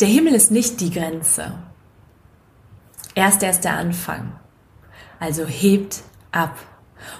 Der 0.00 0.08
Himmel 0.08 0.34
ist 0.34 0.50
nicht 0.50 0.80
die 0.82 0.90
Grenze. 0.90 1.52
Erst 3.14 3.42
erst 3.42 3.64
der 3.64 3.78
Anfang. 3.78 4.32
Also 5.18 5.46
hebt 5.46 6.02
ab 6.32 6.58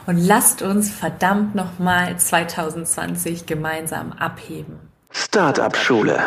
und 0.06 0.18
lasst 0.18 0.61
uns 0.61 0.91
verdammt 0.91 1.54
nochmal 1.54 2.19
2020 2.19 3.47
gemeinsam 3.47 4.12
abheben. 4.12 4.77
Startup 5.11 5.75
Schule. 5.75 6.23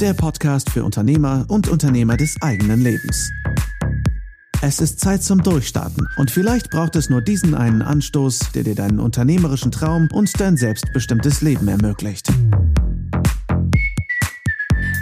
Der 0.00 0.14
Podcast 0.14 0.70
für 0.70 0.84
Unternehmer 0.84 1.44
und 1.48 1.68
Unternehmer 1.68 2.16
des 2.16 2.36
eigenen 2.40 2.80
Lebens. 2.80 3.30
Es 4.62 4.80
ist 4.80 5.00
Zeit 5.00 5.22
zum 5.22 5.42
Durchstarten 5.42 6.08
und 6.16 6.30
vielleicht 6.30 6.70
braucht 6.70 6.96
es 6.96 7.10
nur 7.10 7.20
diesen 7.20 7.54
einen 7.54 7.82
Anstoß, 7.82 8.52
der 8.54 8.62
dir 8.62 8.74
deinen 8.74 9.00
unternehmerischen 9.00 9.70
Traum 9.70 10.08
und 10.12 10.40
dein 10.40 10.56
selbstbestimmtes 10.56 11.42
Leben 11.42 11.68
ermöglicht. 11.68 12.28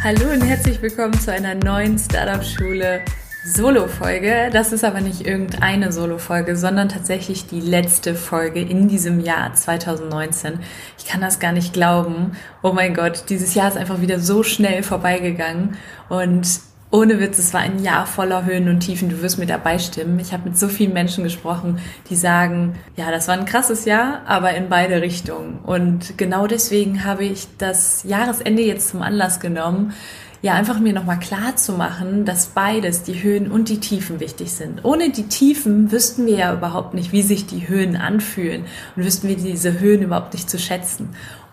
Hallo 0.02 0.32
und 0.32 0.40
herzlich 0.40 0.80
willkommen 0.80 1.12
zu 1.12 1.30
einer 1.30 1.54
neuen 1.54 1.98
Startup-Schule 1.98 3.02
Solo-Folge. 3.44 4.48
Das 4.50 4.72
ist 4.72 4.82
aber 4.82 5.02
nicht 5.02 5.26
irgendeine 5.26 5.92
Solo-Folge, 5.92 6.56
sondern 6.56 6.88
tatsächlich 6.88 7.48
die 7.48 7.60
letzte 7.60 8.14
Folge 8.14 8.62
in 8.62 8.88
diesem 8.88 9.20
Jahr 9.20 9.52
2019. 9.52 10.60
Ich 10.96 11.04
kann 11.04 11.20
das 11.20 11.38
gar 11.38 11.52
nicht 11.52 11.74
glauben. 11.74 12.32
Oh 12.62 12.72
mein 12.72 12.94
Gott, 12.94 13.24
dieses 13.28 13.54
Jahr 13.54 13.68
ist 13.68 13.76
einfach 13.76 14.00
wieder 14.00 14.20
so 14.20 14.42
schnell 14.42 14.82
vorbeigegangen 14.82 15.76
und 16.08 16.48
ohne 16.92 17.20
Witz, 17.20 17.38
es 17.38 17.54
war 17.54 17.60
ein 17.60 17.82
Jahr 17.82 18.04
voller 18.04 18.44
Höhen 18.44 18.68
und 18.68 18.80
Tiefen. 18.80 19.08
Du 19.08 19.22
wirst 19.22 19.38
mir 19.38 19.46
dabei 19.46 19.78
stimmen. 19.78 20.18
Ich 20.18 20.32
habe 20.32 20.48
mit 20.48 20.58
so 20.58 20.68
vielen 20.68 20.92
Menschen 20.92 21.22
gesprochen, 21.22 21.78
die 22.08 22.16
sagen, 22.16 22.74
ja, 22.96 23.10
das 23.12 23.28
war 23.28 23.38
ein 23.38 23.44
krasses 23.44 23.84
Jahr, 23.84 24.22
aber 24.26 24.54
in 24.54 24.68
beide 24.68 25.00
Richtungen. 25.00 25.60
Und 25.64 26.18
genau 26.18 26.48
deswegen 26.48 27.04
habe 27.04 27.24
ich 27.24 27.46
das 27.58 28.02
Jahresende 28.02 28.62
jetzt 28.62 28.88
zum 28.88 29.02
Anlass 29.02 29.38
genommen, 29.38 29.94
ja, 30.42 30.54
einfach 30.54 30.80
mir 30.80 30.94
nochmal 30.94 31.18
klar 31.18 31.56
zu 31.56 31.74
machen, 31.74 32.24
dass 32.24 32.46
beides, 32.46 33.02
die 33.02 33.22
Höhen 33.22 33.50
und 33.50 33.68
die 33.68 33.78
Tiefen 33.78 34.20
wichtig 34.20 34.52
sind. 34.52 34.84
Ohne 34.86 35.10
die 35.10 35.24
Tiefen 35.24 35.92
wüssten 35.92 36.24
wir 36.24 36.36
ja 36.36 36.54
überhaupt 36.54 36.94
nicht, 36.94 37.12
wie 37.12 37.20
sich 37.20 37.46
die 37.46 37.68
Höhen 37.68 37.94
anfühlen 37.94 38.64
und 38.96 39.04
wüssten 39.04 39.28
wir 39.28 39.36
diese 39.36 39.80
Höhen 39.80 40.00
überhaupt 40.00 40.32
nicht 40.32 40.48
zu 40.48 40.58
schätzen 40.58 41.10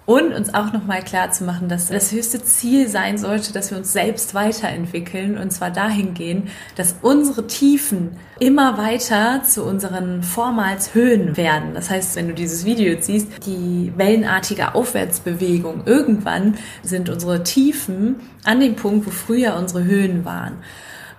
und 0.08 0.33
uns 0.33 0.53
auch 0.53 0.72
nochmal 0.72 1.03
klar 1.03 1.31
zu 1.31 1.44
machen, 1.44 1.67
dass 1.67 1.89
das 1.89 2.13
höchste 2.13 2.41
Ziel 2.41 2.88
sein 2.88 3.17
sollte, 3.17 3.52
dass 3.52 3.72
wir 3.72 3.77
uns 3.77 3.91
selbst 3.91 4.33
weiterentwickeln 4.33 5.38
und 5.38 5.52
zwar 5.52 5.69
dahingehend, 5.69 6.49
dass 6.77 6.95
unsere 7.02 7.45
Tiefen 7.45 8.11
immer 8.39 8.77
weiter 8.77 9.44
zu 9.44 9.66
unseren 9.66 10.23
vormals 10.23 10.95
Höhen 10.95 11.36
werden. 11.36 11.73
Das 11.73 11.89
heißt, 11.89 12.16
wenn 12.16 12.30
du 12.30 12.33
dieses 12.33 12.64
Video 12.64 12.86
jetzt 12.88 13.08
siehst, 13.08 13.45
die 13.45 13.91
wellenartige 13.97 14.75
Aufwärtsbewegung, 14.75 15.83
irgendwann 15.86 16.55
sind 16.83 17.09
unsere 17.09 17.44
Tiefen 17.44 18.16
an 18.45 18.61
dem 18.61 18.77
Punkt, 18.77 19.05
wo 19.05 19.11
früher 19.11 19.58
unsere 19.58 19.83
Höhen 19.83 20.23
waren. 20.23 20.53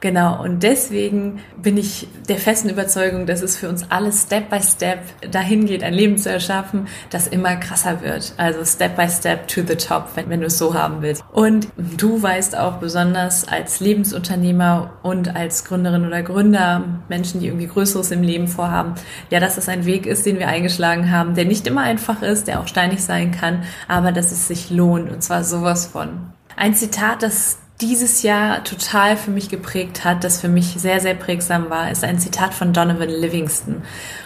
Genau, 0.00 0.41
und 0.41 0.62
deswegen 0.62 1.41
bin 1.60 1.77
ich 1.77 2.06
der 2.28 2.36
festen 2.36 2.68
Überzeugung, 2.68 3.27
dass 3.27 3.42
es 3.42 3.56
für 3.56 3.68
uns 3.68 3.91
alle 3.91 4.12
Step 4.12 4.48
by 4.48 4.62
Step 4.62 5.00
dahin 5.32 5.66
geht, 5.66 5.82
ein 5.82 5.92
Leben 5.92 6.18
zu 6.18 6.30
erschaffen, 6.30 6.86
das 7.10 7.27
immer 7.27 7.56
krasser 7.56 8.00
wird. 8.00 8.32
Also 8.36 8.64
Step 8.64 8.96
by 8.96 9.08
Step 9.08 9.48
to 9.48 9.62
the 9.66 9.74
top, 9.74 10.10
wenn, 10.14 10.30
wenn 10.30 10.40
du 10.40 10.46
es 10.46 10.56
so 10.56 10.74
haben 10.74 11.02
willst. 11.02 11.24
Und 11.32 11.68
du 11.77 12.22
weißt 12.22 12.56
auch 12.56 12.74
besonders 12.74 13.48
als 13.48 13.80
Lebensunternehmer 13.80 14.92
und 15.02 15.34
als 15.34 15.64
Gründerin 15.64 16.06
oder 16.06 16.22
Gründer, 16.22 16.84
Menschen, 17.08 17.40
die 17.40 17.48
irgendwie 17.48 17.66
Größeres 17.66 18.12
im 18.12 18.22
Leben 18.22 18.46
vorhaben, 18.46 18.94
ja, 19.30 19.40
dass 19.40 19.56
es 19.56 19.68
ein 19.68 19.84
Weg 19.84 20.06
ist, 20.06 20.27
den 20.27 20.38
wir 20.38 20.46
eingeschlagen 20.46 21.10
haben, 21.10 21.34
der 21.34 21.44
nicht 21.44 21.66
immer 21.66 21.83
einfach 21.83 22.22
ist, 22.22 22.46
der 22.46 22.60
auch 22.60 22.68
steinig 22.68 23.02
sein 23.02 23.33
kann, 23.33 23.64
aber 23.88 24.12
dass 24.12 24.30
es 24.30 24.46
sich 24.46 24.70
lohnt 24.70 25.10
und 25.10 25.22
zwar 25.22 25.42
sowas 25.42 25.86
von. 25.86 26.30
Ein 26.56 26.74
Zitat, 26.74 27.22
das 27.22 27.58
dieses 27.80 28.22
Jahr 28.22 28.64
total 28.64 29.16
für 29.16 29.30
mich 29.30 29.48
geprägt 29.48 30.04
hat, 30.04 30.24
das 30.24 30.40
für 30.40 30.48
mich 30.48 30.74
sehr, 30.78 31.00
sehr 31.00 31.14
prägsam 31.14 31.70
war, 31.70 31.90
ist 31.90 32.02
ein 32.02 32.18
Zitat 32.18 32.52
von 32.52 32.72
Donovan 32.72 33.08
Livingston. 33.08 33.82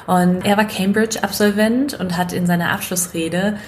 Und 0.06 0.44
er 0.44 0.56
war 0.56 0.64
Cambridge-Absolvent 0.64 1.94
und 1.94 2.16
hat 2.16 2.32
in 2.32 2.46
seiner 2.46 2.70
Abschlussrede 2.72 3.58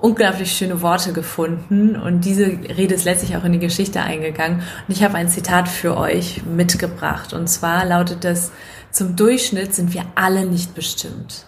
unglaublich 0.00 0.50
schöne 0.50 0.82
Worte 0.82 1.12
gefunden 1.12 1.94
und 1.94 2.24
diese 2.24 2.46
Rede 2.46 2.94
ist 2.94 3.04
letztlich 3.04 3.36
auch 3.36 3.44
in 3.44 3.52
die 3.52 3.60
Geschichte 3.60 4.02
eingegangen. 4.02 4.62
Und 4.88 4.96
ich 4.96 5.04
habe 5.04 5.14
ein 5.14 5.28
Zitat 5.28 5.68
für 5.68 5.96
euch 5.96 6.42
mitgebracht 6.44 7.32
und 7.32 7.46
zwar 7.46 7.84
lautet 7.84 8.24
es, 8.24 8.50
zum 8.90 9.14
Durchschnitt 9.14 9.72
sind 9.72 9.94
wir 9.94 10.04
alle 10.16 10.44
nicht 10.44 10.74
bestimmt. 10.74 11.46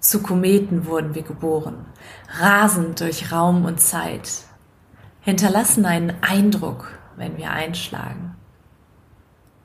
Zu 0.00 0.22
Kometen 0.22 0.86
wurden 0.86 1.14
wir 1.14 1.22
geboren, 1.22 1.84
rasend 2.40 3.00
durch 3.00 3.30
Raum 3.30 3.66
und 3.66 3.80
Zeit 3.80 4.30
hinterlassen 5.24 5.86
einen 5.86 6.12
Eindruck, 6.22 6.98
wenn 7.16 7.36
wir 7.38 7.50
einschlagen. 7.50 8.36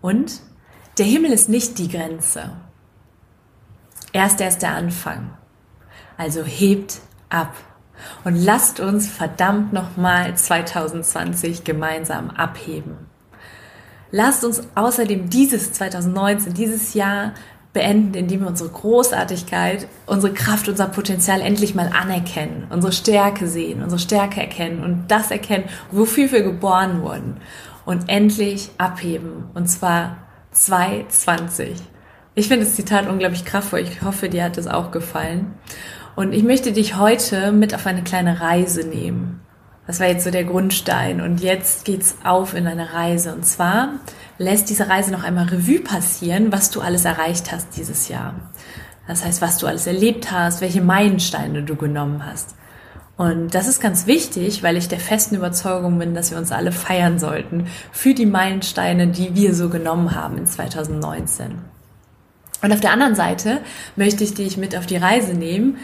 Und 0.02 0.42
der 0.98 1.06
Himmel 1.06 1.32
ist 1.32 1.50
nicht 1.50 1.78
die 1.78 1.90
Grenze. 1.90 2.52
Erst 4.14 4.42
erst 4.42 4.62
der 4.62 4.74
Anfang. 4.74 5.32
Also 6.18 6.44
hebt 6.44 7.02
ab 7.30 7.54
und 8.24 8.36
lasst 8.36 8.80
uns 8.80 9.08
verdammt 9.10 9.74
nochmal 9.74 10.36
2020 10.36 11.66
gemeinsam 11.66 12.30
abheben. 12.30 12.98
Lasst 14.12 14.44
uns 14.44 14.64
außerdem 14.76 15.30
dieses 15.30 15.74
2019, 15.74 16.54
dieses 16.54 16.94
Jahr 16.94 17.34
beenden, 17.74 18.16
indem 18.16 18.42
wir 18.42 18.48
unsere 18.48 18.70
Großartigkeit, 18.70 19.88
unsere 20.06 20.34
Kraft, 20.34 20.68
unser 20.68 20.88
Potenzial 20.88 21.42
endlich 21.42 21.76
mal 21.76 21.92
anerkennen, 21.94 22.68
unsere 22.70 22.92
Stärke 22.92 23.48
sehen, 23.48 23.84
unsere 23.84 24.00
Stärke 24.00 24.42
erkennen 24.42 24.84
und 24.84 25.06
das 25.10 25.30
erkennen, 25.30 25.66
wofür 25.92 26.32
wir 26.32 26.42
geboren 26.42 27.02
wurden 27.02 27.38
und 27.86 28.10
endlich 28.10 28.72
abheben 28.78 29.46
und 29.54 29.68
zwar 29.68 30.18
220. 30.52 31.76
Ich 32.36 32.48
finde 32.48 32.66
das 32.66 32.76
Zitat 32.76 33.08
unglaublich 33.08 33.46
kraftvoll. 33.46 33.80
Ich 33.80 34.02
hoffe, 34.02 34.30
dir 34.30 34.44
hat 34.46 34.58
es 34.58 34.68
auch 34.68 34.92
gefallen. 34.92 35.56
Und 36.16 36.34
ich 36.34 36.44
möchte 36.44 36.72
dich 36.72 36.98
heute 36.98 37.52
mit 37.52 37.76
auf 37.76 37.86
eine 37.86 38.04
kleine 38.04 38.40
Reise 38.42 38.88
nehmen. 38.88 39.42
Das 39.90 40.00
war 40.00 40.06
jetzt 40.06 40.24
so 40.24 40.30
der 40.30 40.44
Grundstein 40.44 41.20
und 41.20 41.42
jetzt 41.42 41.84
geht's 41.84 42.18
auf 42.24 42.54
in 42.54 42.68
eine 42.68 42.94
Reise 42.94 43.34
und 43.34 43.44
zwar 43.44 43.94
lässt 44.38 44.70
diese 44.70 44.88
Reise 44.88 45.12
noch 45.12 45.24
einmal 45.24 45.46
Revue 45.48 45.80
passieren, 45.80 46.52
was 46.52 46.70
du 46.70 46.82
alles 46.82 47.06
erreicht 47.06 47.52
hast 47.52 47.76
dieses 47.76 48.08
Jahr. 48.08 48.36
Das 49.08 49.26
heißt, 49.26 49.42
was 49.42 49.58
du 49.58 49.66
alles 49.66 49.88
erlebt 49.88 50.32
hast, 50.32 50.62
welche 50.62 50.82
Meilensteine 50.82 51.64
du 51.64 51.76
genommen 51.76 52.24
hast. 52.24 52.54
Und 53.18 53.56
das 53.56 53.68
ist 53.68 53.82
ganz 53.82 54.06
wichtig, 54.06 54.62
weil 54.62 54.78
ich 54.78 54.90
der 54.90 55.00
festen 55.00 55.34
Überzeugung 55.34 55.98
bin, 55.98 56.14
dass 56.14 56.30
wir 56.30 56.38
uns 56.38 56.52
alle 56.52 56.72
feiern 56.72 57.18
sollten 57.18 57.66
für 57.92 58.14
die 58.14 58.28
Meilensteine, 58.28 59.08
die 59.08 59.34
wir 59.34 59.56
so 59.56 59.70
genommen 59.70 60.14
haben 60.14 60.38
in 60.38 60.46
2019. 60.46 61.58
Und 62.62 62.72
auf 62.72 62.80
der 62.80 62.92
anderen 62.92 63.16
Seite 63.16 63.62
möchte 63.96 64.24
ich 64.24 64.36
dich 64.36 64.56
mit 64.56 64.78
auf 64.78 64.86
die 64.86 64.98
Reise 64.98 65.34
nehmen, 65.34 65.78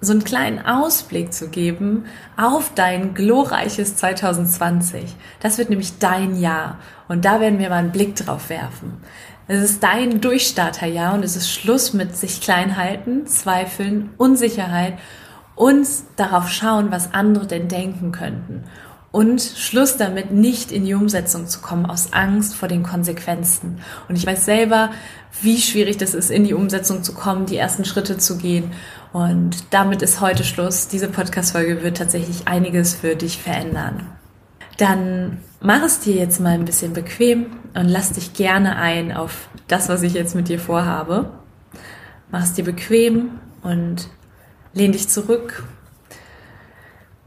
so 0.00 0.12
einen 0.12 0.24
kleinen 0.24 0.64
Ausblick 0.64 1.32
zu 1.32 1.48
geben 1.48 2.06
auf 2.36 2.72
dein 2.74 3.14
glorreiches 3.14 3.96
2020. 3.96 5.14
Das 5.40 5.58
wird 5.58 5.68
nämlich 5.68 5.98
dein 5.98 6.40
Jahr. 6.40 6.78
Und 7.08 7.24
da 7.24 7.40
werden 7.40 7.58
wir 7.58 7.68
mal 7.68 7.76
einen 7.76 7.92
Blick 7.92 8.16
drauf 8.16 8.48
werfen. 8.48 8.98
Es 9.46 9.62
ist 9.62 9.82
dein 9.82 10.20
Durchstarterjahr 10.20 11.14
und 11.14 11.24
es 11.24 11.36
ist 11.36 11.50
Schluss 11.50 11.92
mit 11.92 12.16
sich 12.16 12.40
klein 12.40 12.76
halten, 12.76 13.26
Zweifeln, 13.26 14.10
Unsicherheit 14.16 14.98
und 15.56 15.86
darauf 16.16 16.48
schauen, 16.48 16.90
was 16.90 17.12
andere 17.12 17.46
denn 17.46 17.68
denken 17.68 18.12
könnten. 18.12 18.64
Und 19.12 19.42
Schluss 19.42 19.96
damit, 19.96 20.30
nicht 20.30 20.70
in 20.70 20.84
die 20.84 20.94
Umsetzung 20.94 21.48
zu 21.48 21.60
kommen, 21.60 21.86
aus 21.86 22.12
Angst 22.12 22.54
vor 22.54 22.68
den 22.68 22.84
Konsequenzen. 22.84 23.80
Und 24.08 24.16
ich 24.16 24.24
weiß 24.24 24.44
selber, 24.44 24.90
wie 25.42 25.58
schwierig 25.58 25.96
das 25.96 26.14
ist, 26.14 26.30
in 26.30 26.44
die 26.44 26.54
Umsetzung 26.54 27.02
zu 27.02 27.12
kommen, 27.12 27.46
die 27.46 27.56
ersten 27.56 27.84
Schritte 27.84 28.18
zu 28.18 28.38
gehen. 28.38 28.72
Und 29.12 29.64
damit 29.70 30.02
ist 30.02 30.20
heute 30.20 30.44
Schluss. 30.44 30.86
Diese 30.86 31.08
Podcast-Folge 31.08 31.82
wird 31.82 31.96
tatsächlich 31.96 32.46
einiges 32.46 32.94
für 32.94 33.16
dich 33.16 33.38
verändern. 33.38 34.06
Dann 34.76 35.38
mach 35.60 35.82
es 35.82 35.98
dir 35.98 36.14
jetzt 36.14 36.40
mal 36.40 36.54
ein 36.54 36.64
bisschen 36.64 36.92
bequem 36.92 37.46
und 37.74 37.88
lass 37.88 38.12
dich 38.12 38.32
gerne 38.32 38.76
ein 38.76 39.12
auf 39.12 39.48
das, 39.66 39.88
was 39.88 40.02
ich 40.02 40.14
jetzt 40.14 40.36
mit 40.36 40.48
dir 40.48 40.60
vorhabe. 40.60 41.30
Mach 42.30 42.44
es 42.44 42.52
dir 42.52 42.64
bequem 42.64 43.32
und 43.62 44.08
lehn 44.72 44.92
dich 44.92 45.08
zurück. 45.08 45.64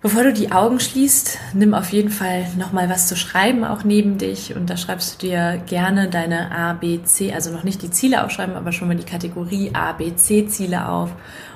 Bevor 0.03 0.23
du 0.23 0.33
die 0.33 0.51
Augen 0.51 0.81
schließt, 0.81 1.39
nimm 1.53 1.73
auf 1.73 1.94
jeden 1.94 2.09
Fall 2.09 2.45
nochmal 2.57 2.89
was 2.89 3.07
zu 3.07 3.15
schreiben, 3.15 3.63
auch 3.63 3.85
neben 3.85 4.17
dich. 4.17 4.53
Und 4.53 4.69
da 4.69 4.75
schreibst 4.75 5.13
du 5.13 5.27
dir 5.27 5.63
gerne 5.65 6.09
deine 6.09 6.51
A, 6.51 6.73
B, 6.73 7.01
C, 7.03 7.31
also 7.31 7.51
noch 7.51 7.63
nicht 7.63 7.81
die 7.81 7.89
Ziele 7.89 8.25
aufschreiben, 8.25 8.55
aber 8.55 8.73
schon 8.73 8.89
mal 8.89 8.97
die 8.97 9.05
Kategorie 9.05 9.71
A, 9.73 9.94
B, 9.94 10.13
C 10.13 10.45
Ziele 10.45 10.89
auf 10.89 11.11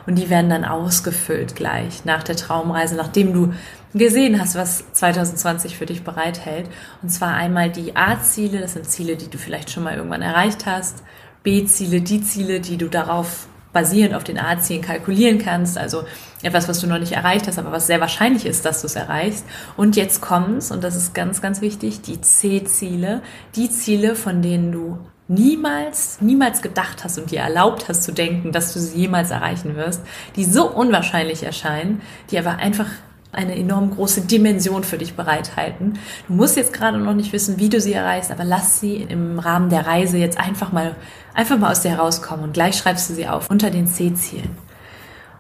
und 0.05 0.15
die 0.15 0.29
werden 0.29 0.49
dann 0.49 0.63
ausgefüllt 0.63 1.57
gleich 1.57 2.05
nach 2.05 2.23
der 2.23 2.37
Traumreise, 2.37 2.95
nachdem 2.95 3.33
du 3.33 3.53
gesehen 3.93 4.39
hast, 4.39 4.55
was 4.55 4.93
2020 4.93 5.75
für 5.75 5.85
dich 5.85 6.05
bereithält. 6.05 6.69
Und 7.01 7.09
zwar 7.09 7.33
einmal 7.33 7.69
die 7.69 7.97
A-Ziele, 7.97 8.61
das 8.61 8.73
sind 8.73 8.89
Ziele, 8.89 9.17
die 9.17 9.29
du 9.29 9.37
vielleicht 9.37 9.71
schon 9.71 9.83
mal 9.83 9.97
irgendwann 9.97 10.21
erreicht 10.21 10.65
hast. 10.65 11.03
B-Ziele, 11.43 11.99
die 11.99 12.21
Ziele, 12.21 12.61
die 12.61 12.77
du 12.77 12.87
darauf 12.87 13.49
basierend 13.77 14.15
auf 14.15 14.23
den 14.23 14.39
A-Zielen 14.39 14.81
kalkulieren 14.81 15.37
kannst, 15.37 15.77
also 15.77 16.03
etwas, 16.41 16.67
was 16.67 16.79
du 16.79 16.87
noch 16.87 16.97
nicht 16.97 17.11
erreicht 17.11 17.45
hast, 17.45 17.59
aber 17.59 17.71
was 17.71 17.85
sehr 17.85 18.01
wahrscheinlich 18.01 18.47
ist, 18.47 18.65
dass 18.65 18.81
du 18.81 18.87
es 18.87 18.95
erreichst. 18.95 19.45
Und 19.75 19.95
jetzt 19.95 20.19
kommt's, 20.19 20.71
und 20.71 20.83
das 20.83 20.95
ist 20.95 21.13
ganz, 21.13 21.43
ganz 21.43 21.61
wichtig, 21.61 22.01
die 22.01 22.19
C-Ziele, 22.19 23.21
die 23.55 23.69
Ziele, 23.69 24.15
von 24.15 24.41
denen 24.41 24.71
du 24.71 24.97
niemals, 25.27 26.19
niemals 26.21 26.63
gedacht 26.63 27.03
hast 27.03 27.19
und 27.19 27.29
dir 27.29 27.41
erlaubt 27.41 27.87
hast 27.87 28.01
zu 28.01 28.13
denken, 28.13 28.51
dass 28.51 28.73
du 28.73 28.79
sie 28.79 28.97
jemals 28.97 29.29
erreichen 29.29 29.75
wirst, 29.75 30.01
die 30.35 30.45
so 30.45 30.67
unwahrscheinlich 30.67 31.43
erscheinen, 31.43 32.01
die 32.31 32.39
aber 32.39 32.57
einfach 32.57 32.87
eine 33.37 33.55
enorm 33.55 33.91
große 33.91 34.21
Dimension 34.21 34.83
für 34.83 34.97
dich 34.97 35.13
bereithalten. 35.13 35.99
Du 36.27 36.33
musst 36.33 36.57
jetzt 36.57 36.73
gerade 36.73 36.97
noch 36.97 37.13
nicht 37.13 37.33
wissen, 37.33 37.59
wie 37.59 37.69
du 37.69 37.79
sie 37.79 37.93
erreichst, 37.93 38.31
aber 38.31 38.43
lass 38.43 38.79
sie 38.79 38.95
im 38.95 39.37
Rahmen 39.37 39.69
der 39.69 39.85
Reise 39.85 40.17
jetzt 40.17 40.39
einfach 40.39 40.71
mal, 40.71 40.95
einfach 41.35 41.59
mal 41.59 41.71
aus 41.71 41.81
dir 41.81 41.91
herauskommen 41.91 42.45
und 42.45 42.53
gleich 42.53 42.75
schreibst 42.75 43.09
du 43.09 43.13
sie 43.13 43.27
auf 43.27 43.49
unter 43.49 43.69
den 43.69 43.85
C-Zielen. 43.85 44.57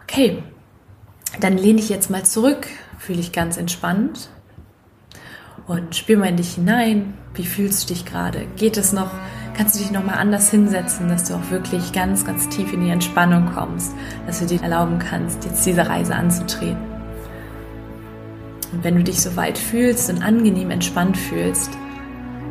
Okay, 0.03 0.43
dann 1.39 1.57
lehne 1.57 1.79
ich 1.79 1.89
jetzt 1.89 2.11
mal 2.11 2.23
zurück, 2.23 2.67
fühle 2.99 3.17
dich 3.17 3.31
ganz 3.31 3.57
entspannt 3.57 4.29
und 5.65 5.95
spür 5.95 6.19
mal 6.19 6.29
in 6.29 6.37
dich 6.37 6.53
hinein. 6.53 7.15
Wie 7.33 7.45
fühlst 7.45 7.83
du 7.89 7.93
dich 7.93 8.05
gerade? 8.05 8.45
Geht 8.57 8.77
es 8.77 8.93
noch? 8.93 9.09
Kannst 9.55 9.75
du 9.75 9.79
dich 9.79 9.91
noch 9.91 10.03
mal 10.03 10.13
anders 10.13 10.51
hinsetzen, 10.51 11.09
dass 11.09 11.23
du 11.23 11.33
auch 11.33 11.49
wirklich 11.49 11.93
ganz, 11.93 12.25
ganz 12.25 12.47
tief 12.49 12.73
in 12.73 12.81
die 12.81 12.91
Entspannung 12.91 13.51
kommst, 13.55 13.91
dass 14.27 14.39
du 14.39 14.45
dir 14.45 14.61
erlauben 14.61 14.99
kannst, 14.99 15.45
jetzt 15.45 15.65
diese 15.65 15.87
Reise 15.87 16.13
anzutreten. 16.13 16.86
Und 18.71 18.83
wenn 18.83 18.95
du 18.95 19.03
dich 19.03 19.21
so 19.21 19.35
weit 19.35 19.57
fühlst 19.57 20.09
und 20.09 20.21
angenehm 20.21 20.71
entspannt 20.71 21.17
fühlst, 21.17 21.71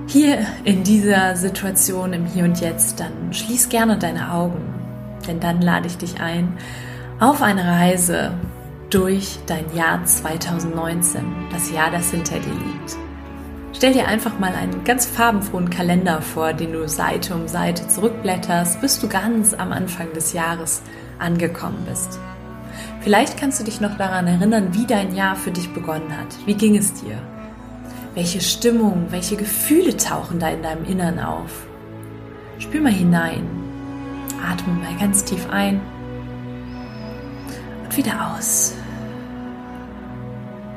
hier 0.07 0.47
in 0.65 0.85
dieser 0.85 1.37
Situation 1.37 2.13
im 2.13 2.27
Hier 2.27 2.45
und 2.45 2.61
Jetzt, 2.61 3.01
dann 3.01 3.33
schließ 3.33 3.69
gerne 3.69 3.99
deine 3.99 4.33
Augen, 4.33 4.63
denn 5.27 5.41
dann 5.41 5.61
lade 5.61 5.89
ich 5.89 5.99
dich 5.99 6.21
ein 6.21 6.57
auf 7.19 7.43
eine 7.43 7.65
Reise 7.65 8.35
durch 8.91 9.39
dein 9.47 9.75
Jahr 9.75 10.05
2019, 10.05 11.25
das 11.51 11.73
Jahr, 11.73 11.91
das 11.91 12.11
hinter 12.11 12.39
dir 12.39 12.53
liegt. 12.53 12.97
Stell 13.73 13.93
dir 13.93 14.07
einfach 14.07 14.39
mal 14.39 14.55
einen 14.55 14.85
ganz 14.85 15.07
farbenfrohen 15.07 15.71
Kalender 15.71 16.23
vor, 16.23 16.53
den 16.53 16.73
du 16.73 16.89
Seite 16.89 17.35
um 17.35 17.49
Seite 17.49 17.89
zurückblätterst, 17.89 18.81
bis 18.81 18.99
du 19.01 19.09
ganz 19.09 19.53
am 19.55 19.73
Anfang 19.73 20.13
des 20.15 20.33
Jahres 20.33 20.83
angekommen 21.19 21.85
bist. 21.87 22.19
Vielleicht 23.07 23.39
kannst 23.39 23.61
du 23.61 23.65
dich 23.65 23.81
noch 23.81 23.97
daran 23.97 24.27
erinnern, 24.27 24.71
wie 24.75 24.85
dein 24.85 25.15
Jahr 25.15 25.37
für 25.37 25.53
dich 25.53 25.73
begonnen 25.73 26.11
hat. 26.19 26.27
Wie 26.45 26.55
ging 26.55 26.77
es 26.77 26.93
dir? 26.93 27.17
Welche 28.17 28.41
Stimmung, 28.41 29.07
welche 29.11 29.37
Gefühle 29.37 29.97
tauchen 29.97 30.41
da 30.41 30.49
in 30.49 30.61
deinem 30.61 30.85
Innern 30.85 31.21
auf? 31.21 31.69
Spür 32.59 32.81
mal 32.81 32.91
hinein. 32.91 33.47
Atme 34.45 34.73
mal 34.73 34.99
ganz 34.99 35.23
tief 35.23 35.49
ein 35.51 35.81
und 37.85 37.97
wieder 37.97 38.35
aus. 38.35 38.75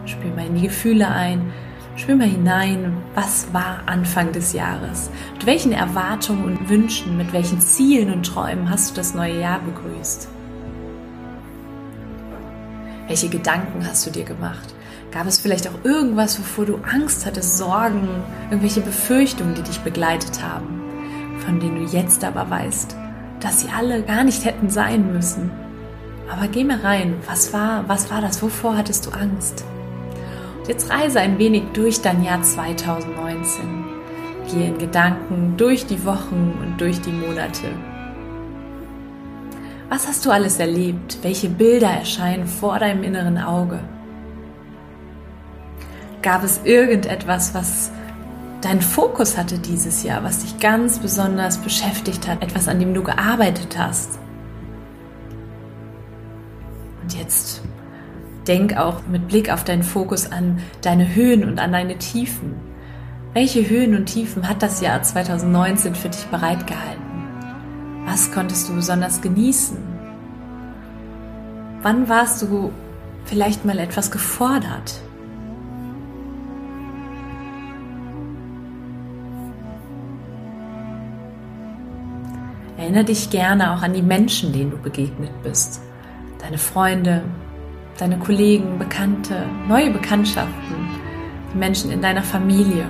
Spür 0.06 0.30
mal 0.36 0.46
in 0.46 0.54
die 0.54 0.68
Gefühle 0.68 1.08
ein. 1.08 1.52
Spür 1.96 2.16
mal 2.16 2.28
hinein, 2.28 2.96
was 3.16 3.52
war 3.56 3.80
Anfang 3.88 4.34
des 4.34 4.54
Jahres? 4.54 5.10
Mit 5.34 5.48
welchen 5.48 5.72
Erwartungen 5.72 6.44
und 6.44 6.70
Wünschen, 6.70 7.18
mit 7.18 7.34
welchen 7.34 7.60
Zielen 7.60 8.14
und 8.14 8.28
Träumen 8.28 8.70
hast 8.70 8.92
du 8.92 8.96
das 8.98 9.16
neue 9.16 9.42
Jahr 9.42 9.62
begrüßt? 9.62 10.30
Welche 13.10 13.28
Gedanken 13.28 13.88
hast 13.88 14.06
du 14.06 14.12
dir 14.12 14.24
gemacht? 14.24 14.76
Gab 15.12 15.26
es 15.26 15.40
vielleicht 15.40 15.68
auch 15.68 15.84
irgendwas, 15.84 16.38
wovor 16.38 16.68
du 16.68 16.76
Angst 16.84 17.26
hattest, 17.26 17.58
Sorgen, 17.58 18.08
irgendwelche 18.52 18.82
Befürchtungen, 18.82 19.56
die 19.56 19.64
dich 19.64 19.80
begleitet 19.80 20.44
haben, 20.44 20.84
von 21.44 21.60
denen 21.60 21.88
du 21.88 21.92
jetzt 21.92 22.24
aber 22.24 22.48
weißt, 22.52 22.96
dass 23.40 23.62
sie 23.62 23.70
alle 23.76 24.04
gar 24.04 24.24
nicht 24.24 24.46
hätten 24.46 24.70
sein 24.70 25.12
müssen? 25.12 25.50
Aber 26.32 26.48
geh 26.48 26.64
mal 26.64 26.82
rein, 26.82 27.16
was 27.28 27.52
war, 27.52 27.90
was 27.90 28.12
war 28.12 28.22
das? 28.22 28.44
Wovor 28.44 28.78
hattest 28.78 29.08
du 29.08 29.10
Angst? 29.10 29.66
Und 30.60 30.68
jetzt 30.68 30.92
reise 30.92 31.20
ein 31.20 31.40
wenig 31.40 31.64
durch 31.74 32.04
dein 32.04 32.24
Jahr 32.24 32.44
2019. 32.44 33.86
Geh 34.52 34.68
in 34.68 34.78
Gedanken 34.78 35.56
durch 35.58 35.88
die 35.88 36.06
Wochen 36.06 36.54
und 36.62 36.80
durch 36.80 37.02
die 37.02 37.12
Monate. 37.12 37.70
Was 39.90 40.08
hast 40.08 40.24
du 40.24 40.30
alles 40.30 40.60
erlebt? 40.60 41.18
Welche 41.24 41.50
Bilder 41.50 41.90
erscheinen 41.90 42.46
vor 42.46 42.78
deinem 42.78 43.04
inneren 43.04 43.40
Auge? 43.40 43.80
Gab 46.22 46.44
es 46.44 46.62
irgendetwas, 46.64 47.56
was 47.56 47.92
deinen 48.62 48.82
Fokus 48.82 49.36
hatte 49.36 49.58
dieses 49.58 50.04
Jahr, 50.04 50.24
was 50.24 50.40
dich 50.40 50.60
ganz 50.60 51.00
besonders 51.00 51.58
beschäftigt 51.58 52.28
hat, 52.28 52.44
etwas, 52.44 52.68
an 52.68 52.80
dem 52.80 52.94
du 52.94 53.02
gearbeitet 53.02 53.80
hast? 53.80 54.20
Und 57.02 57.16
jetzt 57.18 57.64
denk 58.48 58.78
auch 58.78 59.08
mit 59.08 59.28
Blick 59.28 59.52
auf 59.52 59.64
deinen 59.64 59.84
Fokus 59.84 60.32
an 60.32 60.60
deine 60.82 61.16
Höhen 61.16 61.44
und 61.44 61.60
an 61.60 61.72
deine 61.72 61.98
Tiefen. 61.98 62.54
Welche 63.34 63.68
Höhen 63.68 63.96
und 63.96 64.06
Tiefen 64.06 64.48
hat 64.48 64.62
das 64.62 64.82
Jahr 64.82 65.02
2019 65.02 65.96
für 65.96 66.10
dich 66.10 66.26
bereitgehalten? 66.26 67.09
Was 68.12 68.32
konntest 68.32 68.68
du 68.68 68.74
besonders 68.74 69.22
genießen? 69.22 69.78
Wann 71.84 72.10
warst 72.10 72.42
du 72.42 72.72
vielleicht 73.26 73.66
mal 73.66 73.78
etwas 73.78 74.10
gefordert? 74.10 75.00
Erinnere 82.78 83.04
dich 83.04 83.30
gerne 83.30 83.74
auch 83.74 83.84
an 83.84 83.94
die 83.94 84.02
Menschen, 84.02 84.54
denen 84.54 84.72
du 84.72 84.78
begegnet 84.78 85.44
bist. 85.44 85.80
Deine 86.40 86.58
Freunde, 86.58 87.22
deine 88.00 88.18
Kollegen, 88.18 88.80
Bekannte, 88.80 89.46
neue 89.68 89.92
Bekanntschaften, 89.92 90.90
die 91.54 91.58
Menschen 91.60 91.92
in 91.92 92.02
deiner 92.02 92.24
Familie. 92.24 92.90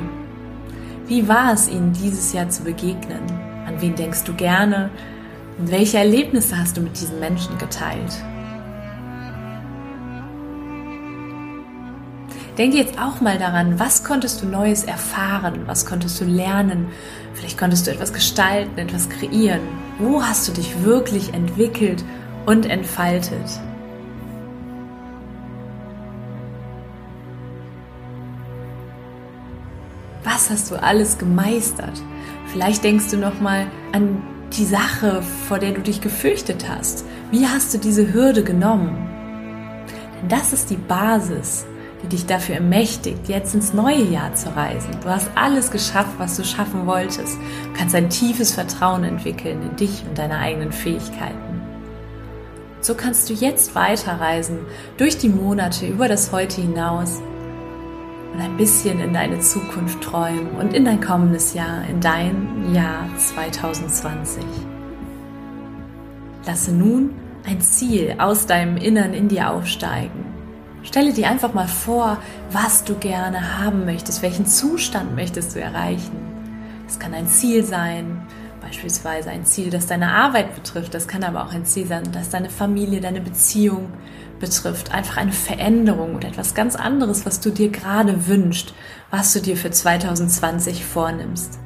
Wie 1.08 1.28
war 1.28 1.52
es 1.52 1.68
ihnen 1.68 1.92
dieses 1.92 2.32
Jahr 2.32 2.48
zu 2.48 2.64
begegnen? 2.64 3.49
Wen 3.80 3.96
denkst 3.96 4.24
du 4.26 4.34
gerne? 4.34 4.90
Und 5.58 5.72
welche 5.72 5.98
Erlebnisse 5.98 6.58
hast 6.58 6.76
du 6.78 6.82
mit 6.82 7.00
diesen 7.00 7.20
Menschen 7.20 7.58
geteilt? 7.58 8.14
Denke 12.58 12.76
jetzt 12.76 13.00
auch 13.00 13.22
mal 13.22 13.38
daran, 13.38 13.80
was 13.80 14.04
konntest 14.04 14.42
du 14.42 14.46
Neues 14.46 14.84
erfahren, 14.84 15.62
was 15.66 15.86
konntest 15.86 16.20
du 16.20 16.26
lernen, 16.26 16.88
vielleicht 17.34 17.58
konntest 17.58 17.88
du 17.88 17.92
etwas 17.92 18.12
gestalten, 18.12 18.78
etwas 18.78 19.08
kreieren. 19.08 19.62
Wo 19.98 20.22
hast 20.22 20.50
du 20.50 20.52
dich 20.52 20.84
wirklich 20.84 21.34
entwickelt 21.34 22.04
und 22.46 22.66
entfaltet? 22.66 23.62
Was 30.26 30.50
hast 30.50 30.70
du 30.70 30.76
alles 30.82 31.18
gemeistert? 31.18 32.02
Vielleicht 32.52 32.84
denkst 32.84 33.12
du 33.12 33.18
noch 33.18 33.40
mal 33.40 33.68
an 33.92 34.24
die 34.58 34.66
Sache, 34.66 35.22
vor 35.48 35.60
der 35.60 35.72
du 35.72 35.82
dich 35.82 36.02
gefürchtet 36.02 36.68
hast. 36.68 37.06
Wie 37.32 37.48
hast 37.48 37.74
du 37.74 37.78
diese 37.78 38.12
Hürde 38.12 38.44
genommen? 38.44 39.08
Denn 40.20 40.30
das 40.30 40.52
ist 40.52 40.72
die 40.72 40.78
Basis, 40.78 41.68
die 42.02 42.08
dich 42.08 42.26
dafür 42.26 42.56
ermächtigt, 42.56 43.28
jetzt 43.28 43.54
ins 43.54 43.74
neue 43.74 44.04
Jahr 44.04 44.34
zu 44.34 44.56
reisen. 44.56 44.92
Du 45.04 45.10
hast 45.10 45.30
alles 45.36 45.70
geschafft, 45.70 46.14
was 46.18 46.38
du 46.38 46.44
schaffen 46.44 46.88
wolltest. 46.88 47.38
Du 47.38 47.78
kannst 47.78 47.94
ein 47.94 48.10
tiefes 48.10 48.52
Vertrauen 48.52 49.04
entwickeln 49.04 49.62
in 49.62 49.76
dich 49.76 50.04
und 50.08 50.18
deine 50.18 50.40
eigenen 50.40 50.72
Fähigkeiten. 50.72 51.62
So 52.82 52.96
kannst 52.96 53.30
du 53.30 53.34
jetzt 53.34 53.76
weiterreisen 53.76 54.60
durch 54.98 55.18
die 55.18 55.30
Monate 55.30 55.86
über 55.86 56.08
das 56.08 56.32
Heute 56.32 56.62
hinaus 56.62 57.22
und 58.34 58.40
ein 58.40 58.58
bisschen 58.58 59.00
in 59.00 59.14
deine 59.14 59.40
Zukunft 59.40 60.02
träumen 60.02 60.52
und 60.60 60.74
in 60.74 60.86
dein 60.86 61.02
kommendes 61.02 61.54
Jahr, 61.54 61.84
in 61.90 62.00
dein 62.00 62.74
Jahr 62.74 63.10
2020. 63.18 64.44
Lasse 66.46 66.72
nun 66.72 67.12
ein 67.46 67.62
Ziel 67.62 68.16
aus 68.18 68.46
deinem 68.46 68.78
Innern 68.78 69.14
in 69.14 69.28
dir 69.28 69.52
aufsteigen. 69.52 70.26
Stelle 70.84 71.14
dir 71.14 71.30
einfach 71.30 71.54
mal 71.54 71.68
vor, 71.68 72.18
was 72.52 72.84
du 72.84 72.96
gerne 72.96 73.60
haben 73.60 73.86
möchtest, 73.86 74.22
welchen 74.22 74.46
Zustand 74.46 75.16
möchtest 75.16 75.56
du 75.56 75.60
erreichen. 75.60 76.18
Es 76.88 77.00
kann 77.00 77.14
ein 77.14 77.28
Ziel 77.28 77.64
sein, 77.64 78.22
beispielsweise 78.70 79.32
ein 79.32 79.46
Ziel, 79.46 79.72
das 79.72 79.88
deine 79.88 80.12
Arbeit 80.12 80.54
betrifft. 80.54 80.94
Das 80.94 81.08
kann 81.08 81.24
aber 81.24 81.44
auch 81.44 81.52
ein 81.52 81.66
Ziel 81.66 81.88
sein, 81.88 82.04
das 82.12 82.30
deine 82.30 82.52
Familie, 82.52 83.02
deine 83.02 83.20
Beziehung 83.20 83.92
betrifft, 84.40 84.94
einfach 84.94 85.18
eine 85.18 85.32
Veränderung 85.32 86.16
oder 86.16 86.28
etwas 86.28 86.54
ganz 86.54 86.76
anderes, 86.76 87.26
was 87.26 87.40
du 87.40 87.50
dir 87.50 87.70
gerade 87.70 88.28
wünschst, 88.28 88.76
was 89.10 89.34
du 89.34 89.42
dir 89.42 89.58
für 89.58 89.72
2020 89.72 90.86
vornimmst. 90.86 91.60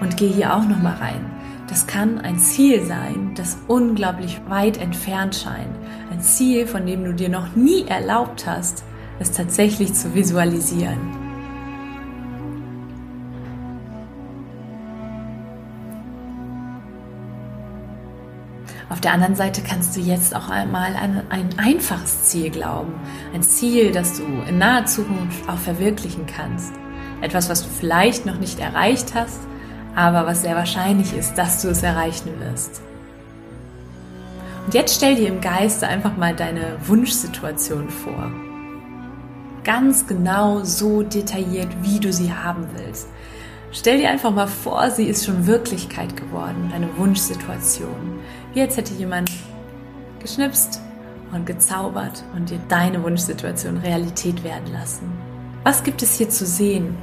Und 0.00 0.16
geh 0.16 0.28
hier 0.28 0.54
auch 0.54 0.64
noch 0.64 0.78
mal 0.78 0.94
rein. 0.94 1.26
Das 1.68 1.88
kann 1.88 2.20
ein 2.20 2.38
Ziel 2.38 2.84
sein, 2.84 3.32
das 3.34 3.58
unglaublich 3.66 4.40
weit 4.48 4.76
entfernt 4.76 5.34
scheint. 5.34 5.74
Ein 6.12 6.20
Ziel, 6.20 6.68
von 6.68 6.86
dem 6.86 7.04
du 7.04 7.14
dir 7.14 7.28
noch 7.28 7.56
nie 7.56 7.84
erlaubt 7.88 8.46
hast, 8.46 8.84
es 9.18 9.32
tatsächlich 9.32 9.92
zu 9.94 10.14
visualisieren. 10.14 11.23
Der 19.04 19.12
anderen 19.12 19.36
Seite 19.36 19.62
kannst 19.62 19.96
du 19.96 20.00
jetzt 20.00 20.34
auch 20.34 20.48
einmal 20.48 20.96
an 20.96 21.22
ein 21.28 21.50
einfaches 21.58 22.24
Ziel 22.24 22.50
glauben. 22.50 22.94
Ein 23.34 23.42
Ziel, 23.42 23.92
das 23.92 24.16
du 24.16 24.24
in 24.48 24.58
naher 24.58 24.86
Zukunft 24.86 25.48
auch 25.48 25.58
verwirklichen 25.58 26.26
kannst. 26.26 26.72
Etwas, 27.20 27.48
was 27.48 27.62
du 27.62 27.68
vielleicht 27.68 28.26
noch 28.26 28.38
nicht 28.38 28.58
erreicht 28.58 29.14
hast, 29.14 29.40
aber 29.94 30.26
was 30.26 30.42
sehr 30.42 30.56
wahrscheinlich 30.56 31.14
ist, 31.16 31.34
dass 31.34 31.62
du 31.62 31.68
es 31.68 31.82
erreichen 31.82 32.30
wirst. 32.40 32.82
Und 34.64 34.74
jetzt 34.74 34.96
stell 34.96 35.14
dir 35.14 35.28
im 35.28 35.40
Geiste 35.40 35.86
einfach 35.86 36.16
mal 36.16 36.34
deine 36.34 36.78
Wunschsituation 36.86 37.90
vor. 37.90 38.32
Ganz 39.62 40.06
genau 40.06 40.64
so 40.64 41.02
detailliert, 41.02 41.68
wie 41.82 42.00
du 42.00 42.12
sie 42.12 42.32
haben 42.32 42.66
willst. 42.74 43.08
Stell 43.76 43.98
dir 43.98 44.08
einfach 44.08 44.30
mal 44.30 44.46
vor, 44.46 44.88
sie 44.92 45.06
ist 45.06 45.26
schon 45.26 45.48
Wirklichkeit 45.48 46.16
geworden, 46.16 46.68
deine 46.70 46.96
Wunschsituation. 46.96 48.20
Als 48.56 48.76
hätte 48.76 48.94
jemand 48.94 49.28
geschnipst 50.20 50.80
und 51.32 51.44
gezaubert 51.44 52.22
und 52.36 52.50
dir 52.50 52.60
deine 52.68 53.02
Wunschsituation 53.02 53.78
Realität 53.78 54.44
werden 54.44 54.72
lassen. 54.72 55.10
Was 55.64 55.82
gibt 55.82 56.02
es 56.02 56.16
hier 56.16 56.28
zu 56.28 56.46
sehen? 56.46 56.96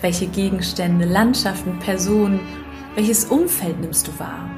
Welche 0.00 0.26
Gegenstände, 0.26 1.04
Landschaften, 1.04 1.78
Personen, 1.80 2.40
welches 2.94 3.26
Umfeld 3.26 3.78
nimmst 3.78 4.08
du 4.08 4.18
wahr? 4.18 4.48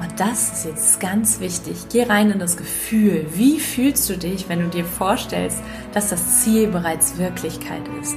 Und 0.00 0.18
das 0.18 0.52
ist 0.52 0.64
jetzt 0.64 1.00
ganz 1.00 1.40
wichtig. 1.40 1.86
Geh 1.92 2.04
rein 2.04 2.30
in 2.30 2.38
das 2.38 2.56
Gefühl. 2.56 3.26
Wie 3.34 3.60
fühlst 3.60 4.08
du 4.08 4.16
dich, 4.16 4.48
wenn 4.48 4.60
du 4.60 4.68
dir 4.68 4.84
vorstellst, 4.84 5.62
dass 5.92 6.08
das 6.08 6.42
Ziel 6.42 6.68
bereits 6.68 7.18
Wirklichkeit 7.18 7.82
ist? 8.00 8.16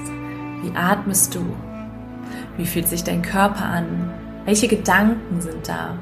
Wie 0.61 0.71
atmest 0.77 1.35
du? 1.35 1.41
Wie 2.55 2.65
fühlt 2.65 2.87
sich 2.87 3.03
dein 3.03 3.21
Körper 3.21 3.65
an? 3.65 4.13
Welche 4.45 4.69
Gedanken 4.69 5.41
sind 5.41 5.67
da? 5.67 5.97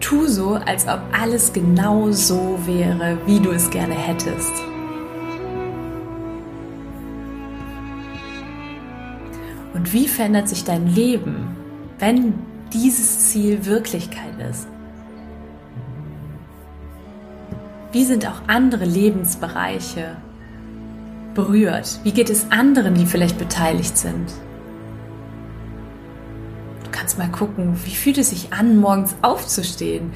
Tu 0.00 0.26
so, 0.26 0.54
als 0.56 0.86
ob 0.86 1.00
alles 1.12 1.54
genau 1.54 2.10
so 2.10 2.58
wäre, 2.66 3.16
wie 3.24 3.40
du 3.40 3.50
es 3.50 3.70
gerne 3.70 3.94
hättest. 3.94 4.52
Und 9.72 9.90
wie 9.94 10.06
verändert 10.06 10.48
sich 10.48 10.64
dein 10.64 10.86
Leben, 10.86 11.56
wenn 11.98 12.34
dieses 12.72 13.30
Ziel 13.30 13.66
Wirklichkeit 13.66 14.38
ist? 14.50 14.66
Wie 17.92 18.04
sind 18.04 18.26
auch 18.26 18.40
andere 18.46 18.86
Lebensbereiche 18.86 20.16
berührt? 21.34 22.00
Wie 22.04 22.12
geht 22.12 22.30
es 22.30 22.50
anderen, 22.50 22.94
die 22.94 23.04
vielleicht 23.04 23.38
beteiligt 23.38 23.98
sind? 23.98 24.32
Du 26.84 26.90
kannst 26.90 27.18
mal 27.18 27.30
gucken, 27.30 27.76
wie 27.84 27.94
fühlt 27.94 28.16
es 28.16 28.30
sich 28.30 28.52
an, 28.52 28.78
morgens 28.78 29.14
aufzustehen? 29.20 30.12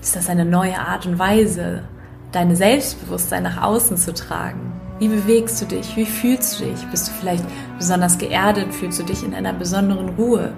Ist 0.00 0.16
das 0.16 0.28
eine 0.28 0.44
neue 0.44 0.80
Art 0.80 1.06
und 1.06 1.20
Weise, 1.20 1.84
deine 2.32 2.56
Selbstbewusstsein 2.56 3.44
nach 3.44 3.62
außen 3.62 3.96
zu 3.96 4.12
tragen? 4.12 4.72
Wie 4.98 5.08
bewegst 5.08 5.60
du 5.62 5.66
dich? 5.66 5.96
Wie 5.96 6.06
fühlst 6.06 6.58
du 6.58 6.64
dich? 6.64 6.84
Bist 6.86 7.08
du 7.08 7.12
vielleicht 7.12 7.44
besonders 7.78 8.18
geerdet? 8.18 8.74
Fühlst 8.74 8.98
du 8.98 9.04
dich 9.04 9.22
in 9.22 9.34
einer 9.34 9.52
besonderen 9.52 10.10
Ruhe? 10.10 10.52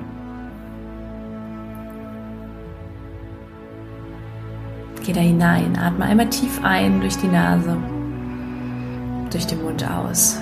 Geh 5.05 5.13
da 5.13 5.21
hinein, 5.21 5.77
atme 5.77 6.07
einmal 6.07 6.31
tief 6.31 6.61
ein 6.63 7.03
durch 7.03 7.19
die 7.19 7.29
Nase, 7.29 7.77
durch 9.31 9.47
den 9.47 9.63
Mund 9.63 9.87
aus. 9.87 10.39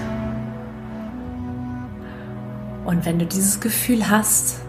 Und 2.85 3.05
wenn 3.05 3.19
du 3.19 3.27
dieses 3.27 3.59
Gefühl 3.59 4.09
hast 4.09 4.61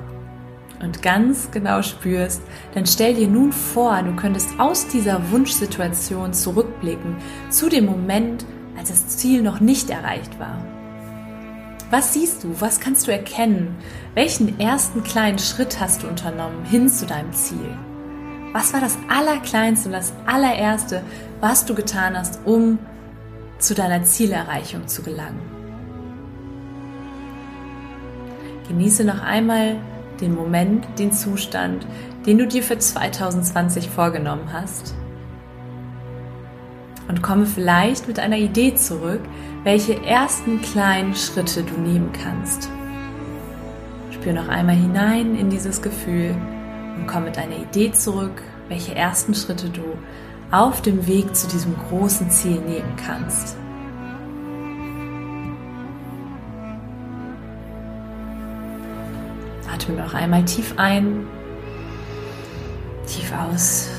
und 0.82 1.04
ganz 1.04 1.52
genau 1.52 1.84
spürst, 1.84 2.42
dann 2.74 2.88
stell 2.88 3.14
dir 3.14 3.28
nun 3.28 3.52
vor, 3.52 4.02
du 4.02 4.16
könntest 4.16 4.60
aus 4.60 4.88
dieser 4.88 5.30
Wunschsituation 5.30 6.34
zurückblicken 6.34 7.18
zu 7.52 7.70
dem 7.70 7.86
Moment, 7.86 8.46
als 8.76 8.90
das 8.90 9.10
Ziel 9.10 9.44
noch 9.44 9.60
nicht 9.60 9.92
erreicht 9.92 10.40
war. 10.40 10.58
Was 11.92 12.14
siehst 12.14 12.44
du? 12.44 12.56
Was 12.60 12.80
kannst 12.80 13.08
du 13.08 13.12
erkennen? 13.12 13.76
Welchen 14.16 14.60
ersten 14.60 15.04
kleinen 15.04 15.38
Schritt 15.38 15.80
hast 15.80 16.02
du 16.02 16.08
unternommen 16.08 16.66
hin 16.66 16.90
zu 16.90 17.06
deinem 17.06 17.32
Ziel? 17.32 17.78
Was 18.54 18.72
war 18.72 18.82
das 18.82 19.00
Allerkleinste 19.10 19.90
und 19.90 19.94
das 19.94 20.14
allererste, 20.28 21.02
was 21.42 21.66
du 21.66 21.74
getan 21.74 22.16
hast, 22.16 22.40
um 22.46 22.78
zu 23.58 23.74
deiner 23.74 24.04
Zielerreichung 24.04 24.88
zu 24.88 25.02
gelangen? 25.02 25.42
Genieße 28.68 29.06
noch 29.06 29.24
einmal 29.24 29.78
den 30.22 30.36
Moment, 30.36 30.86
den 31.00 31.12
Zustand, 31.12 31.88
den 32.28 32.38
du 32.38 32.48
dir 32.48 32.62
für 32.62 32.78
2020 32.78 33.90
vorgenommen 33.90 34.54
hast 34.54 34.94
und 37.08 37.24
komme 37.24 37.48
vielleicht 37.48 38.08
mit 38.08 38.20
einer 38.20 38.38
Idee 38.38 38.76
zurück, 38.76 39.22
welche 39.64 40.06
ersten 40.06 40.62
kleinen 40.62 41.16
Schritte 41.16 41.64
du 41.64 41.82
nehmen 41.82 42.12
kannst. 42.14 42.70
Spür 44.12 44.34
noch 44.34 44.48
einmal 44.48 44.76
hinein 44.76 45.36
in 45.36 45.50
dieses 45.50 45.82
Gefühl 45.82 46.36
und 46.96 47.08
komm 47.08 47.26
mit 47.26 47.38
einer 47.38 47.58
Idee 47.58 47.92
zurück, 47.92 48.42
welche 48.70 48.96
ersten 48.96 49.34
Schritte 49.34 49.70
du 49.70 49.84
auf 50.52 50.82
dem 50.82 51.08
Weg 51.08 51.36
zu 51.36 51.48
diesem 51.48 51.76
großen 51.90 52.30
Ziel 52.30 52.60
nehmen 52.62 52.96
kannst. 53.06 53.58
Atme 59.72 59.96
noch 59.96 60.14
einmal 60.14 60.46
tief 60.46 60.76
ein, 60.78 61.26
tief 63.08 63.34
aus 63.34 63.90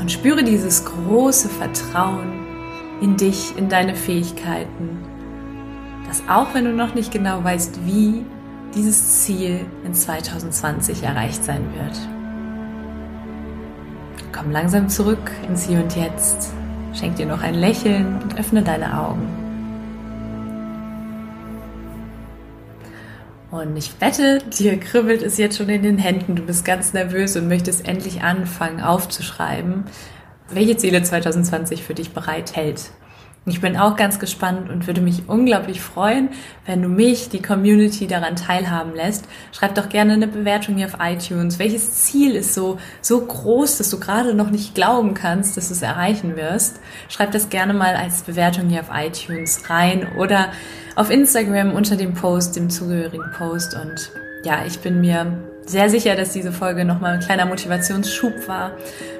und 0.00 0.10
spüre 0.10 0.42
dieses 0.42 0.84
große 0.84 1.48
Vertrauen 1.48 2.46
in 3.00 3.16
dich, 3.16 3.56
in 3.56 3.68
deine 3.68 3.94
Fähigkeiten, 3.94 4.98
dass 6.08 6.22
auch 6.28 6.54
wenn 6.54 6.64
du 6.64 6.72
noch 6.72 6.94
nicht 6.94 7.12
genau 7.12 7.44
weißt, 7.44 7.84
wie 7.84 8.24
dieses 8.74 9.22
Ziel 9.22 9.66
in 9.84 9.94
2020 9.94 11.02
erreicht 11.02 11.44
sein 11.44 11.64
wird. 11.74 12.17
Komm 14.38 14.52
langsam 14.52 14.88
zurück 14.88 15.32
ins 15.48 15.66
Hier 15.66 15.80
und 15.80 15.96
Jetzt, 15.96 16.52
schenk 16.94 17.16
dir 17.16 17.26
noch 17.26 17.42
ein 17.42 17.54
Lächeln 17.54 18.22
und 18.22 18.38
öffne 18.38 18.62
deine 18.62 18.96
Augen. 18.96 19.26
Und 23.50 23.76
ich 23.76 24.00
wette, 24.00 24.38
dir 24.38 24.78
kribbelt 24.78 25.22
es 25.22 25.38
jetzt 25.38 25.58
schon 25.58 25.68
in 25.68 25.82
den 25.82 25.98
Händen. 25.98 26.36
Du 26.36 26.44
bist 26.44 26.64
ganz 26.64 26.92
nervös 26.92 27.34
und 27.36 27.48
möchtest 27.48 27.88
endlich 27.88 28.22
anfangen 28.22 28.80
aufzuschreiben, 28.80 29.86
welche 30.50 30.76
Ziele 30.76 31.02
2020 31.02 31.82
für 31.82 31.94
dich 31.94 32.12
bereithält. 32.12 32.92
Ich 33.50 33.60
bin 33.60 33.76
auch 33.76 33.96
ganz 33.96 34.18
gespannt 34.18 34.70
und 34.70 34.86
würde 34.86 35.00
mich 35.00 35.28
unglaublich 35.28 35.80
freuen, 35.80 36.30
wenn 36.66 36.82
du 36.82 36.88
mich, 36.88 37.28
die 37.28 37.42
Community, 37.42 38.06
daran 38.06 38.36
teilhaben 38.36 38.94
lässt. 38.94 39.26
Schreib 39.52 39.74
doch 39.74 39.88
gerne 39.88 40.14
eine 40.14 40.28
Bewertung 40.28 40.76
hier 40.76 40.86
auf 40.86 40.98
iTunes. 41.00 41.58
Welches 41.58 42.04
Ziel 42.04 42.34
ist 42.34 42.54
so, 42.54 42.78
so 43.00 43.20
groß, 43.20 43.78
dass 43.78 43.90
du 43.90 43.98
gerade 43.98 44.34
noch 44.34 44.50
nicht 44.50 44.74
glauben 44.74 45.14
kannst, 45.14 45.56
dass 45.56 45.68
du 45.68 45.74
es 45.74 45.82
erreichen 45.82 46.36
wirst? 46.36 46.80
Schreib 47.08 47.32
das 47.32 47.48
gerne 47.48 47.74
mal 47.74 47.94
als 47.94 48.22
Bewertung 48.22 48.68
hier 48.68 48.80
auf 48.80 48.90
iTunes 48.92 49.68
rein 49.68 50.06
oder 50.18 50.48
auf 50.96 51.10
Instagram 51.10 51.72
unter 51.72 51.96
dem 51.96 52.14
Post, 52.14 52.56
dem 52.56 52.70
zugehörigen 52.70 53.30
Post. 53.36 53.74
Und 53.74 54.10
ja, 54.44 54.64
ich 54.66 54.78
bin 54.80 55.00
mir 55.00 55.38
sehr 55.66 55.90
sicher, 55.90 56.16
dass 56.16 56.32
diese 56.32 56.52
Folge 56.52 56.84
nochmal 56.84 57.14
ein 57.14 57.20
kleiner 57.20 57.44
Motivationsschub 57.44 58.48
war 58.48 58.72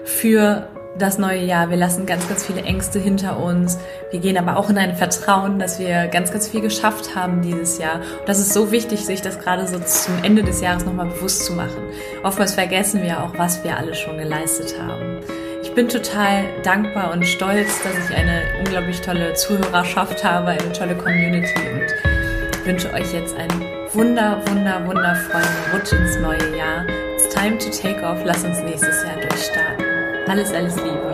für 0.05 0.69
das 0.99 1.19
neue 1.19 1.45
Jahr. 1.45 1.71
Wir 1.71 1.77
lassen 1.77 2.07
ganz, 2.07 2.29
ganz 2.29 2.45
viele 2.45 2.63
Ängste 2.63 2.99
hinter 2.99 3.39
uns. 3.39 3.79
Wir 4.11 4.21
gehen 4.21 4.37
aber 4.37 4.57
auch 4.57 4.69
in 4.69 4.79
ein 4.79 4.97
Vertrauen, 4.97 5.59
dass 5.59 5.79
wir 5.79 6.09
ganz, 6.09 6.33
ganz 6.33 6.49
viel 6.49 6.61
geschafft 6.61 7.15
haben 7.15 7.43
dieses 7.43 7.79
Jahr. 7.79 7.97
Und 7.97 8.29
das 8.29 8.39
ist 8.39 8.53
so 8.53 8.73
wichtig, 8.73 9.07
sich 9.07 9.23
das 9.23 9.39
gerade 9.39 9.67
so 9.67 9.79
zum 9.79 10.15
Ende 10.23 10.43
des 10.43 10.61
Jahres 10.61 10.85
nochmal 10.85 11.07
bewusst 11.07 11.45
zu 11.45 11.53
machen. 11.53 11.83
Oftmals 12.23 12.55
vergessen 12.55 13.03
wir 13.03 13.23
auch, 13.23 13.37
was 13.37 13.63
wir 13.65 13.77
alles 13.77 13.99
schon 13.99 14.19
geleistet 14.19 14.75
haben. 14.81 15.21
Ich 15.63 15.73
bin 15.75 15.89
total 15.89 16.45
dankbar 16.63 17.13
und 17.13 17.27
stolz, 17.27 17.83
dass 17.83 18.11
ich 18.11 18.17
eine 18.17 18.43
unglaublich 18.59 19.01
tolle 19.01 19.35
Zuhörerschaft 19.35 20.25
habe, 20.25 20.49
eine 20.49 20.73
tolle 20.73 20.97
Community 20.97 21.55
und 21.73 22.67
wünsche 22.67 22.93
euch 22.93 23.13
jetzt 23.13 23.37
einen 23.37 23.65
wunder, 23.93 24.41
wunder, 24.47 24.85
wundervollen 24.87 25.47
Rutsch 25.73 25.93
ins 25.93 26.19
neue 26.19 26.57
Jahr. 26.57 26.85
It's 27.15 27.29
time 27.35 27.59
to 27.59 27.71
take 27.71 28.03
off. 28.03 28.19
Lass 28.25 28.45
uns 28.45 28.61
nächstes 28.63 29.03
Jahr 29.05 29.17
durchstarten. 29.21 29.88
Alles, 30.29 30.53
alles 30.53 30.77
Liebe. 30.77 31.08